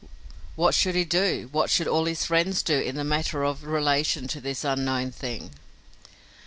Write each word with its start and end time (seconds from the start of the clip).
What 0.55 0.73
should 0.73 0.95
he 0.95 1.05
do, 1.05 1.47
what 1.51 1.69
should 1.69 1.87
all 1.87 2.05
his 2.05 2.25
friends 2.25 2.63
do 2.63 2.79
in 2.79 2.95
the 2.95 3.03
matter 3.03 3.43
of 3.43 3.63
relation 3.63 4.27
to 4.29 4.41
this 4.41 4.63
unknown 4.63 5.11
thing? 5.11 5.51